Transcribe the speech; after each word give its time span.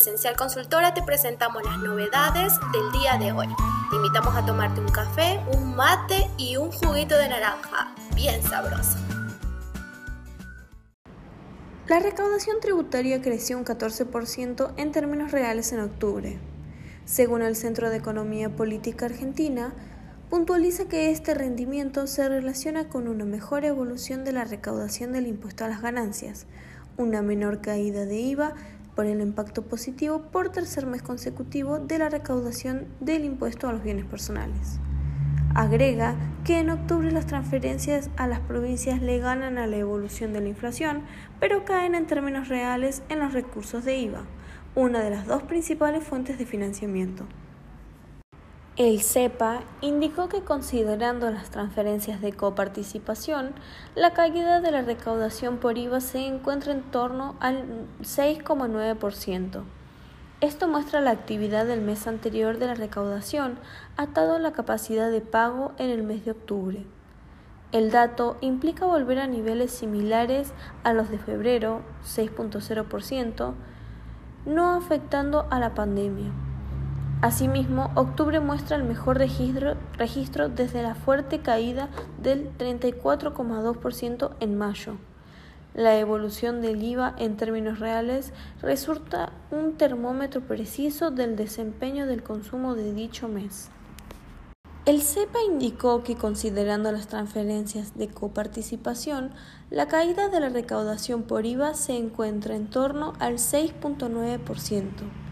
Esencial 0.00 0.34
Consultora 0.34 0.94
te 0.94 1.02
presentamos 1.02 1.62
las 1.62 1.76
novedades 1.76 2.54
del 2.72 2.90
día 2.90 3.18
de 3.18 3.32
hoy. 3.32 3.48
Te 3.90 3.96
invitamos 3.96 4.34
a 4.34 4.46
tomarte 4.46 4.80
un 4.80 4.88
café, 4.88 5.38
un 5.52 5.76
mate 5.76 6.26
y 6.38 6.56
un 6.56 6.72
juguito 6.72 7.18
de 7.18 7.28
naranja, 7.28 7.94
bien 8.14 8.42
sabroso. 8.42 8.96
La 11.86 12.00
recaudación 12.00 12.60
tributaria 12.62 13.20
creció 13.20 13.58
un 13.58 13.66
14% 13.66 14.72
en 14.78 14.90
términos 14.90 15.32
reales 15.32 15.70
en 15.74 15.80
octubre. 15.80 16.38
Según 17.04 17.42
el 17.42 17.54
Centro 17.54 17.90
de 17.90 17.98
Economía 17.98 18.48
Política 18.48 19.04
Argentina, 19.04 19.74
puntualiza 20.30 20.86
que 20.86 21.10
este 21.10 21.34
rendimiento 21.34 22.06
se 22.06 22.26
relaciona 22.26 22.88
con 22.88 23.06
una 23.06 23.26
mejor 23.26 23.66
evolución 23.66 24.24
de 24.24 24.32
la 24.32 24.44
recaudación 24.44 25.12
del 25.12 25.26
impuesto 25.26 25.66
a 25.66 25.68
las 25.68 25.82
ganancias, 25.82 26.46
una 26.96 27.20
menor 27.20 27.60
caída 27.60 28.06
de 28.06 28.18
IVA 28.18 28.54
por 28.94 29.06
el 29.06 29.20
impacto 29.20 29.62
positivo 29.62 30.22
por 30.30 30.50
tercer 30.50 30.86
mes 30.86 31.02
consecutivo 31.02 31.78
de 31.78 31.98
la 31.98 32.08
recaudación 32.08 32.86
del 33.00 33.24
impuesto 33.24 33.68
a 33.68 33.72
los 33.72 33.82
bienes 33.82 34.04
personales. 34.04 34.80
Agrega 35.54 36.14
que 36.44 36.60
en 36.60 36.70
octubre 36.70 37.10
las 37.10 37.26
transferencias 37.26 38.08
a 38.16 38.26
las 38.26 38.40
provincias 38.40 39.02
le 39.02 39.18
ganan 39.18 39.58
a 39.58 39.66
la 39.66 39.76
evolución 39.76 40.32
de 40.32 40.40
la 40.40 40.48
inflación, 40.48 41.02
pero 41.40 41.64
caen 41.64 41.94
en 41.94 42.06
términos 42.06 42.48
reales 42.48 43.02
en 43.08 43.18
los 43.18 43.32
recursos 43.32 43.84
de 43.84 43.98
IVA, 43.98 44.24
una 44.74 45.00
de 45.00 45.10
las 45.10 45.26
dos 45.26 45.42
principales 45.42 46.04
fuentes 46.04 46.38
de 46.38 46.46
financiamiento. 46.46 47.26
El 48.76 49.02
CEPA 49.02 49.62
indicó 49.80 50.28
que 50.28 50.42
considerando 50.42 51.30
las 51.30 51.50
transferencias 51.50 52.20
de 52.20 52.32
coparticipación, 52.32 53.52
la 53.94 54.14
caída 54.14 54.60
de 54.60 54.70
la 54.70 54.82
recaudación 54.82 55.58
por 55.58 55.76
IVA 55.76 56.00
se 56.00 56.26
encuentra 56.26 56.72
en 56.72 56.82
torno 56.82 57.34
al 57.40 57.64
6,9%. 58.00 59.64
Esto 60.40 60.68
muestra 60.68 61.00
la 61.00 61.10
actividad 61.10 61.66
del 61.66 61.82
mes 61.82 62.06
anterior 62.06 62.58
de 62.58 62.68
la 62.68 62.74
recaudación 62.74 63.58
atado 63.98 64.36
a 64.36 64.38
la 64.38 64.52
capacidad 64.52 65.10
de 65.10 65.20
pago 65.20 65.72
en 65.76 65.90
el 65.90 66.02
mes 66.04 66.24
de 66.24 66.30
octubre. 66.30 66.86
El 67.72 67.90
dato 67.90 68.38
implica 68.40 68.86
volver 68.86 69.18
a 69.18 69.26
niveles 69.26 69.72
similares 69.72 70.52
a 70.84 70.92
los 70.92 71.10
de 71.10 71.18
febrero, 71.18 71.82
6.0%, 72.04 73.52
no 74.46 74.74
afectando 74.74 75.46
a 75.50 75.58
la 75.58 75.74
pandemia. 75.74 76.32
Asimismo, 77.22 77.90
octubre 77.96 78.40
muestra 78.40 78.76
el 78.76 78.84
mejor 78.84 79.18
registro, 79.18 80.48
desde 80.48 80.82
la 80.82 80.94
fuerte 80.94 81.40
caída 81.40 81.90
del 82.22 82.56
34,2% 82.56 84.30
en 84.40 84.56
mayo. 84.56 84.96
La 85.74 85.98
evolución 85.98 86.62
del 86.62 86.82
IVA 86.82 87.14
en 87.18 87.36
términos 87.36 87.78
reales 87.78 88.32
resulta 88.62 89.32
un 89.50 89.74
termómetro 89.74 90.40
preciso 90.40 91.10
del 91.10 91.36
desempeño 91.36 92.06
del 92.06 92.22
consumo 92.22 92.74
de 92.74 92.94
dicho 92.94 93.28
mes. 93.28 93.68
El 94.86 95.02
CEPA 95.02 95.40
indicó 95.46 96.02
que 96.02 96.16
considerando 96.16 96.90
las 96.90 97.06
transferencias 97.06 97.98
de 97.98 98.08
coparticipación, 98.08 99.32
la 99.68 99.88
caída 99.88 100.30
de 100.30 100.40
la 100.40 100.48
recaudación 100.48 101.24
por 101.24 101.44
IVA 101.44 101.74
se 101.74 101.98
encuentra 101.98 102.56
en 102.56 102.68
torno 102.68 103.12
al 103.18 103.34
6.9%. 103.34 105.29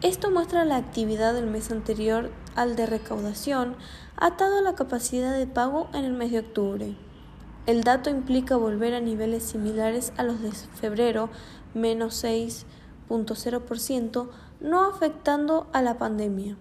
Esto 0.00 0.30
muestra 0.30 0.64
la 0.64 0.76
actividad 0.76 1.34
del 1.34 1.48
mes 1.48 1.72
anterior 1.72 2.30
al 2.54 2.76
de 2.76 2.86
recaudación 2.86 3.74
atado 4.16 4.58
a 4.58 4.62
la 4.62 4.76
capacidad 4.76 5.36
de 5.36 5.48
pago 5.48 5.88
en 5.92 6.04
el 6.04 6.12
mes 6.12 6.30
de 6.30 6.38
octubre. 6.38 6.96
El 7.66 7.82
dato 7.82 8.08
implica 8.08 8.56
volver 8.56 8.94
a 8.94 9.00
niveles 9.00 9.42
similares 9.42 10.12
a 10.16 10.22
los 10.22 10.40
de 10.40 10.52
febrero, 10.52 11.30
menos 11.74 12.22
6.0%, 12.22 14.28
no 14.60 14.88
afectando 14.88 15.66
a 15.72 15.82
la 15.82 15.98
pandemia. 15.98 16.56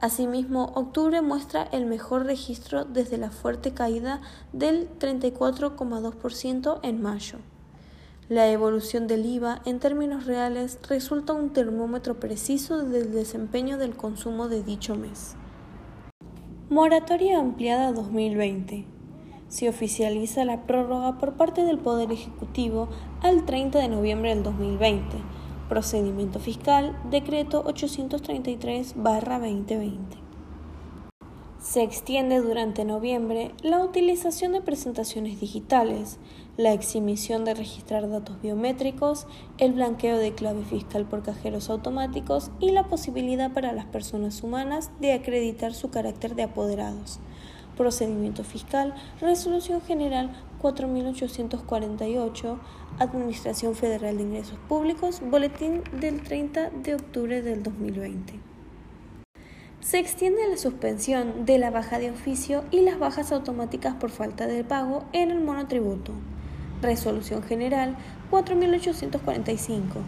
Asimismo, 0.00 0.72
octubre 0.74 1.20
muestra 1.20 1.64
el 1.64 1.84
mejor 1.84 2.24
registro 2.24 2.86
desde 2.86 3.18
la 3.18 3.30
fuerte 3.30 3.74
caída 3.74 4.22
del 4.54 4.88
34,2% 4.98 6.80
en 6.82 7.02
mayo. 7.02 7.40
La 8.30 8.50
evolución 8.50 9.06
del 9.06 9.26
IVA 9.26 9.60
en 9.66 9.80
términos 9.80 10.24
reales 10.24 10.78
resulta 10.88 11.34
un 11.34 11.52
termómetro 11.52 12.18
preciso 12.20 12.78
del 12.78 13.12
desempeño 13.12 13.76
del 13.76 13.96
consumo 13.96 14.48
de 14.48 14.62
dicho 14.62 14.96
mes. 14.96 15.36
Moratoria 16.70 17.38
ampliada 17.38 17.92
2020 17.92 18.86
se 19.48 19.68
oficializa 19.68 20.46
la 20.46 20.62
prórroga 20.62 21.18
por 21.18 21.34
parte 21.34 21.64
del 21.64 21.78
Poder 21.78 22.10
Ejecutivo 22.12 22.88
al 23.20 23.44
30 23.44 23.78
de 23.78 23.88
noviembre 23.88 24.34
del 24.34 24.42
2020. 24.42 25.18
Procedimiento 25.68 26.40
fiscal, 26.40 26.98
decreto 27.10 27.62
833-2020. 27.66 29.98
Se 31.60 31.82
extiende 31.82 32.40
durante 32.40 32.84
noviembre 32.84 33.52
la 33.62 33.84
utilización 33.84 34.52
de 34.52 34.60
presentaciones 34.60 35.40
digitales, 35.40 36.18
la 36.56 36.72
exhibición 36.72 37.44
de 37.44 37.54
registrar 37.54 38.08
datos 38.08 38.40
biométricos, 38.40 39.26
el 39.58 39.72
blanqueo 39.72 40.18
de 40.18 40.34
clave 40.34 40.64
fiscal 40.64 41.04
por 41.04 41.22
cajeros 41.22 41.68
automáticos 41.68 42.50
y 42.60 42.70
la 42.70 42.84
posibilidad 42.84 43.52
para 43.52 43.72
las 43.72 43.86
personas 43.86 44.42
humanas 44.42 44.90
de 45.00 45.12
acreditar 45.12 45.74
su 45.74 45.90
carácter 45.90 46.36
de 46.36 46.44
apoderados. 46.44 47.18
Procedimiento 47.76 48.44
Fiscal, 48.44 48.94
Resolución 49.20 49.82
General 49.82 50.30
4848, 50.60 52.60
Administración 53.00 53.74
Federal 53.74 54.16
de 54.16 54.22
Ingresos 54.22 54.58
Públicos, 54.68 55.20
Boletín 55.28 55.82
del 56.00 56.22
30 56.22 56.70
de 56.70 56.94
octubre 56.94 57.42
del 57.42 57.64
2020. 57.64 58.38
Se 59.80 59.98
extiende 59.98 60.48
la 60.48 60.56
suspensión 60.56 61.44
de 61.44 61.58
la 61.58 61.70
baja 61.70 61.98
de 61.98 62.12
oficio 62.12 62.64
y 62.70 62.80
las 62.80 62.98
bajas 62.98 63.32
automáticas 63.32 63.96
por 63.96 64.10
falta 64.10 64.46
de 64.46 64.62
pago 64.62 65.04
en 65.12 65.32
el 65.32 65.40
monotributo. 65.40 66.12
Resolución 66.84 67.42
General 67.42 67.96
4845. 68.30 70.00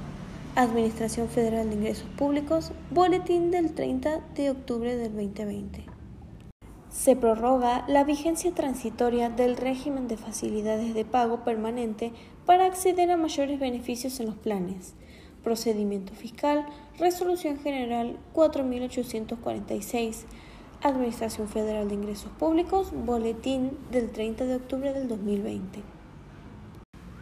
Administración 0.54 1.28
Federal 1.28 1.70
de 1.70 1.76
Ingresos 1.76 2.08
Públicos, 2.18 2.72
Boletín 2.90 3.50
del 3.50 3.72
30 3.72 4.20
de 4.34 4.50
octubre 4.50 4.94
del 4.96 5.14
2020. 5.14 5.86
Se 6.90 7.16
prorroga 7.16 7.84
la 7.88 8.04
vigencia 8.04 8.52
transitoria 8.52 9.30
del 9.30 9.56
régimen 9.56 10.06
de 10.06 10.18
facilidades 10.18 10.92
de 10.92 11.06
pago 11.06 11.44
permanente 11.44 12.12
para 12.44 12.66
acceder 12.66 13.10
a 13.10 13.16
mayores 13.16 13.58
beneficios 13.58 14.20
en 14.20 14.26
los 14.26 14.36
planes. 14.36 14.94
Procedimiento 15.42 16.12
fiscal, 16.14 16.66
Resolución 16.98 17.58
General 17.58 18.18
4846, 18.34 20.26
Administración 20.82 21.48
Federal 21.48 21.88
de 21.88 21.94
Ingresos 21.94 22.32
Públicos, 22.32 22.92
Boletín 22.92 23.78
del 23.90 24.10
30 24.10 24.44
de 24.44 24.56
octubre 24.56 24.92
del 24.92 25.08
2020. 25.08 25.95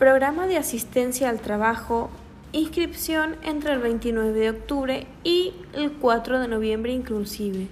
Programa 0.04 0.44
de 0.46 0.58
asistencia 0.58 1.30
al 1.30 1.40
trabajo, 1.40 2.10
inscripción 2.52 3.36
entre 3.42 3.72
el 3.72 3.78
29 3.78 4.38
de 4.38 4.50
octubre 4.50 5.06
y 5.24 5.54
el 5.72 5.92
4 5.92 6.40
de 6.40 6.48
noviembre 6.48 6.92
inclusive. 6.92 7.68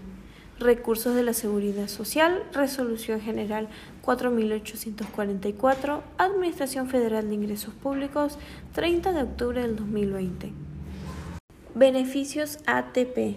Recursos 0.59 1.15
de 1.15 1.25
la 1.25 1.35
Seguridad 1.35 1.89
Social, 1.89 2.43
Resolución 2.55 3.21
General 3.21 3.69
4844, 4.01 6.03
Administración 6.17 6.89
Federal 6.89 7.29
de 7.29 7.35
Ingresos 7.35 7.75
Públicos, 7.75 8.39
30 8.73 9.13
de 9.13 9.23
octubre 9.25 9.61
del 9.61 9.77
2020. 9.77 10.55
Beneficios 11.75 12.61
ATP, 12.65 13.37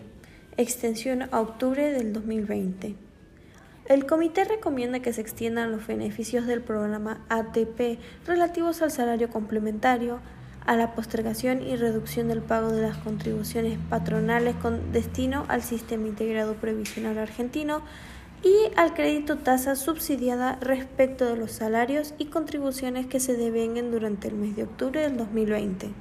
extensión 0.56 1.24
a 1.34 1.42
octubre 1.42 1.92
del 1.92 2.14
2020. 2.14 3.05
El 3.86 4.08
comité 4.08 4.46
recomienda 4.46 5.00
que 5.00 5.14
se 5.14 5.22
extiendan 5.22 5.72
los 5.72 5.86
beneficios 5.86 6.48
del 6.48 6.62
programa 6.62 7.24
ATP 7.30 8.00
relativos 8.26 8.82
al 8.82 8.90
salario 8.90 9.30
complementario, 9.30 10.22
a 10.66 10.76
la 10.76 10.96
postergación 10.96 11.62
y 11.62 11.76
reducción 11.76 12.28
del 12.28 12.42
pago 12.42 12.72
de 12.72 12.82
las 12.82 12.98
contribuciones 12.98 13.78
patronales 13.88 14.56
con 14.56 14.92
destino 14.92 15.46
al 15.50 15.62
Sistema 15.62 16.08
Integrado 16.08 16.56
Previsional 16.56 17.20
Argentino 17.20 17.84
y 18.44 18.76
al 18.76 18.96
crédito 18.96 19.38
tasa 19.38 19.76
subsidiada 19.76 20.58
respecto 20.62 21.26
de 21.26 21.38
los 21.38 21.52
salarios 21.52 22.16
y 22.18 22.26
contribuciones 22.26 23.06
que 23.06 23.20
se 23.20 23.38
devenguen 23.38 23.92
durante 23.92 24.30
el 24.30 24.34
mes 24.34 24.56
de 24.56 24.64
octubre 24.64 25.02
del 25.02 25.16
2020. 25.16 25.92